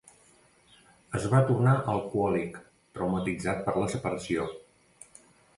[1.19, 2.57] Es va tornar alcohòlic,
[2.97, 4.49] traumatitzat per la separació.